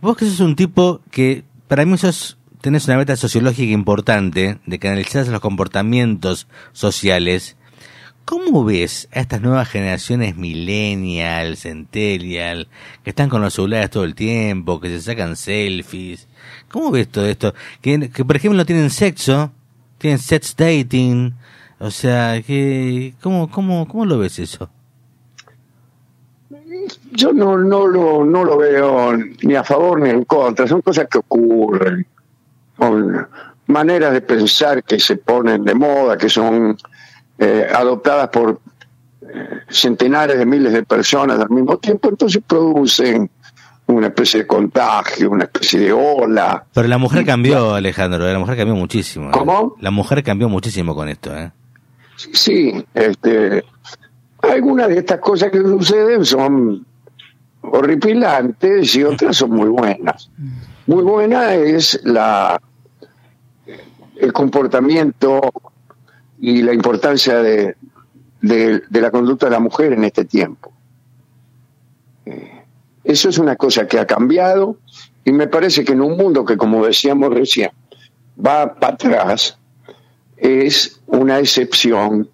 Vos 0.00 0.16
que 0.16 0.24
sos 0.26 0.40
un 0.40 0.56
tipo 0.56 1.00
que, 1.10 1.44
para 1.68 1.84
mí 1.84 1.96
sos, 1.98 2.38
tenés 2.60 2.86
una 2.88 2.96
meta 2.96 3.16
sociológica 3.16 3.72
importante 3.72 4.58
de 4.66 4.78
que 4.78 4.88
analizás 4.88 5.28
los 5.28 5.40
comportamientos 5.40 6.46
sociales. 6.72 7.56
¿Cómo 8.24 8.64
ves 8.64 9.08
a 9.12 9.20
estas 9.20 9.40
nuevas 9.40 9.68
generaciones 9.68 10.36
millennial, 10.36 11.56
centennial, 11.56 12.68
que 13.02 13.10
están 13.10 13.28
con 13.28 13.42
los 13.42 13.54
celulares 13.54 13.90
todo 13.90 14.04
el 14.04 14.14
tiempo, 14.14 14.80
que 14.80 14.88
se 14.88 15.00
sacan 15.00 15.36
selfies? 15.36 16.28
¿Cómo 16.70 16.90
ves 16.90 17.08
todo 17.08 17.26
esto? 17.26 17.54
Que, 17.80 17.98
por 18.24 18.36
ejemplo 18.36 18.56
no 18.56 18.66
tienen 18.66 18.90
sexo, 18.90 19.50
tienen 19.98 20.18
sex 20.18 20.54
dating, 20.56 21.34
o 21.80 21.90
sea, 21.90 22.40
que, 22.42 23.14
¿cómo, 23.20 23.50
cómo, 23.50 23.88
cómo 23.88 24.06
lo 24.06 24.18
ves 24.18 24.38
eso? 24.38 24.70
Yo 27.12 27.32
no, 27.32 27.58
no, 27.58 27.86
lo, 27.86 28.24
no 28.24 28.44
lo 28.44 28.58
veo 28.58 29.12
ni 29.42 29.54
a 29.54 29.64
favor 29.64 30.00
ni 30.00 30.10
en 30.10 30.24
contra, 30.24 30.66
son 30.66 30.82
cosas 30.82 31.08
que 31.10 31.18
ocurren, 31.18 32.06
son 32.78 33.28
maneras 33.66 34.12
de 34.12 34.20
pensar 34.20 34.82
que 34.84 34.98
se 35.00 35.16
ponen 35.16 35.64
de 35.64 35.74
moda, 35.74 36.16
que 36.16 36.28
son 36.28 36.76
eh, 37.40 37.66
adoptadas 37.74 38.28
por 38.28 38.60
eh, 39.22 39.26
centenares 39.70 40.38
de 40.38 40.44
miles 40.44 40.74
de 40.74 40.82
personas 40.82 41.40
al 41.40 41.48
mismo 41.48 41.78
tiempo, 41.78 42.10
entonces 42.10 42.42
producen 42.46 43.30
una 43.86 44.08
especie 44.08 44.40
de 44.40 44.46
contagio, 44.46 45.30
una 45.30 45.44
especie 45.44 45.80
de 45.80 45.92
ola. 45.92 46.64
Pero 46.74 46.86
la 46.86 46.98
mujer 46.98 47.24
cambió, 47.24 47.74
Alejandro, 47.74 48.30
la 48.30 48.38
mujer 48.38 48.58
cambió 48.58 48.76
muchísimo. 48.76 49.28
¿eh? 49.28 49.32
¿Cómo? 49.32 49.74
La 49.80 49.90
mujer 49.90 50.22
cambió 50.22 50.50
muchísimo 50.50 50.94
con 50.94 51.08
esto, 51.08 51.34
¿eh? 51.34 51.50
Sí, 52.16 52.84
este, 52.92 53.64
algunas 54.42 54.88
de 54.88 54.98
estas 54.98 55.20
cosas 55.20 55.50
que 55.50 55.58
suceden 55.58 56.24
son 56.26 56.84
horripilantes 57.62 58.94
y 58.96 59.04
otras 59.04 59.34
son 59.34 59.52
muy 59.52 59.68
buenas. 59.70 60.30
Muy 60.86 61.02
buena 61.02 61.54
es 61.54 61.98
la 62.04 62.60
el 64.20 64.32
comportamiento 64.34 65.40
y 66.40 66.62
la 66.62 66.72
importancia 66.72 67.42
de, 67.42 67.76
de, 68.40 68.82
de 68.88 69.00
la 69.00 69.10
conducta 69.10 69.46
de 69.46 69.52
la 69.52 69.60
mujer 69.60 69.92
en 69.92 70.04
este 70.04 70.24
tiempo. 70.24 70.72
Eh, 72.26 72.64
Eso 73.04 73.28
es 73.28 73.38
una 73.38 73.56
cosa 73.56 73.86
que 73.86 73.98
ha 73.98 74.06
cambiado 74.06 74.78
y 75.24 75.32
me 75.32 75.48
parece 75.48 75.84
que 75.84 75.92
en 75.92 76.00
un 76.02 76.16
mundo 76.16 76.44
que, 76.44 76.56
como 76.56 76.84
decíamos 76.84 77.32
recién, 77.32 77.70
va 78.44 78.74
para 78.74 78.94
atrás, 78.94 79.58
es 80.36 81.00
una 81.06 81.38
excepción 81.38 82.28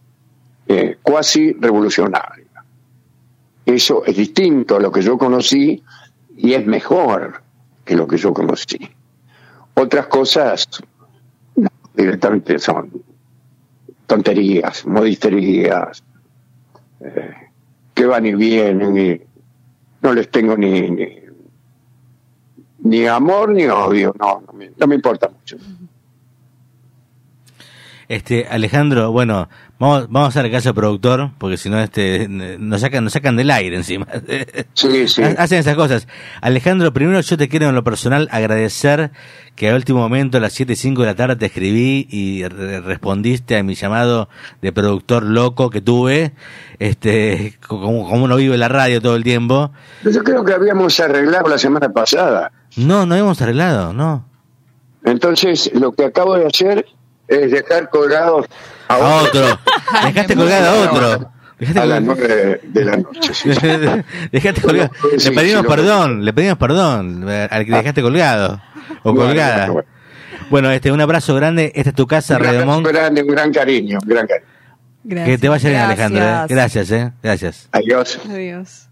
eh, 0.69 0.97
revolucionaria. 1.61 2.47
Eso 3.65 4.05
es 4.05 4.17
distinto 4.17 4.77
a 4.77 4.81
lo 4.81 4.93
que 4.93 5.03
yo 5.03 5.19
conocí 5.19 5.83
y 6.37 6.55
es 6.55 6.65
mejor 6.67 7.43
que 7.85 7.97
lo 7.97 8.07
que 8.07 8.17
yo 8.17 8.33
conocí. 8.33 8.79
Otras 9.75 10.07
cosas 10.07 10.69
no, 11.57 11.69
directamente 11.95 12.59
son 12.59 12.91
tonterías, 14.07 14.87
modisterías, 14.87 16.03
eh, 17.01 17.35
que 17.95 18.07
van 18.07 18.27
y 18.27 18.35
vienen 18.35 18.97
y 18.97 19.21
no 20.03 20.13
les 20.15 20.31
tengo 20.31 20.57
ni, 20.57 20.91
ni, 20.91 21.19
ni 22.81 23.07
amor 23.07 23.51
ni 23.51 23.67
odio, 23.67 24.15
no, 24.19 24.43
no 24.47 24.53
me, 24.53 24.71
no 24.77 24.87
me 24.87 24.95
importa 24.95 25.29
mucho. 25.29 25.57
Este, 28.09 28.47
Alejandro, 28.49 29.11
bueno, 29.11 29.49
vamos, 29.81 30.07
vamos 30.09 30.27
a 30.37 30.39
hacer 30.39 30.51
caso 30.53 30.69
al 30.69 30.75
productor, 30.77 31.31
porque 31.39 31.57
si 31.57 31.69
no, 31.69 31.81
este, 31.81 32.29
nos 32.29 32.81
sacan, 32.81 33.03
nos 33.03 33.13
sacan 33.15 33.35
del 33.37 33.51
aire 33.51 33.75
encima. 33.77 34.07
Sí, 34.75 35.09
sí. 35.09 35.23
Hacen 35.23 35.59
esas 35.59 35.75
cosas. 35.75 36.07
Alejandro, 36.41 36.93
primero 36.93 37.21
yo 37.21 37.37
te 37.37 37.49
quiero 37.49 37.69
en 37.69 37.75
lo 37.75 37.83
personal 37.83 38.29
agradecer 38.31 39.11
que 39.57 39.71
al 39.71 39.75
último 39.77 39.99
momento, 40.01 40.37
a 40.39 40.41
las 40.41 40.53
7 40.53 40.75
y 40.75 40.77
5 40.77 41.01
de 41.01 41.07
la 41.07 41.15
tarde, 41.15 41.37
te 41.37 41.47
escribí 41.47 42.07
y 42.11 42.47
re- 42.47 42.81
respondiste 42.81 43.57
a 43.57 43.63
mi 43.63 43.75
llamado 43.75 44.29
de 44.63 44.71
productor 44.73 45.25
loco 45.25 45.71
que 45.71 45.81
tuve, 45.81 46.33
este, 46.79 47.59
como, 47.67 48.09
como 48.09 48.25
uno 48.25 48.37
vive 48.37 48.57
la 48.59 48.69
radio 48.69 49.01
todo 49.01 49.17
el 49.17 49.25
tiempo. 49.25 49.73
Yo 50.05 50.23
creo 50.23 50.45
que 50.45 50.53
habíamos 50.53 51.01
arreglado 51.01 51.49
la 51.49 51.59
semana 51.59 51.89
pasada. 51.89 52.53
No, 52.77 53.07
no 53.07 53.15
hemos 53.17 53.41
arreglado, 53.43 53.93
no. 53.93 54.29
Entonces, 55.05 55.71
lo 55.75 55.93
que 55.93 56.05
acabo 56.05 56.37
de 56.37 56.47
hacer 56.47 56.87
es 57.29 57.51
dejar 57.51 57.89
colgados 57.91 58.47
a 58.89 58.95
A 58.95 59.23
otro. 59.23 59.59
Dejaste 60.05 60.35
colgado 60.37 60.69
a 60.69 60.91
otro. 60.91 61.31
Dejaste 61.59 61.81
a 61.81 61.87
las 61.87 62.03
nueve 62.03 62.61
de 62.65 62.85
la 62.85 62.97
noche. 62.97 63.33
sí, 63.35 63.53
sí. 63.55 63.61
dejaste 64.33 64.61
colgado. 64.61 64.91
Sí, 65.19 65.31
Le 65.31 65.37
pedimos 65.37 65.63
sí, 65.63 65.69
perdón, 65.69 66.25
le 66.25 66.33
pedimos 66.33 66.59
perdón 66.59 67.29
al 67.29 67.65
que 67.65 67.73
dejaste 67.73 68.03
colgado. 68.03 68.61
O 69.03 69.13
Bueno, 69.13 69.29
colgada. 69.31 69.67
bueno, 69.71 69.89
Bueno, 70.51 70.71
este, 70.71 70.93
un 70.93 71.01
abrazo 71.01 71.35
grande. 71.35 71.73
Esta 71.75 71.91
es 71.91 71.97
tu 71.97 72.07
casa, 72.07 72.37
Un 72.37 72.47
abrazo 72.47 72.83
grande, 72.83 73.23
un 73.23 73.29
gran 73.29 73.53
cariño, 73.53 73.99
un 74.03 74.09
gran 74.09 74.27
cariño. 74.27 74.47
Que 75.25 75.39
te 75.39 75.49
vaya 75.49 75.69
bien, 75.71 75.81
Gracias. 75.83 76.11
Alejandro. 76.11 76.25
eh. 76.25 76.47
Gracias, 76.49 76.91
eh. 76.91 77.13
Gracias. 77.23 77.69
Adiós. 77.73 78.19
Adiós. 78.29 78.86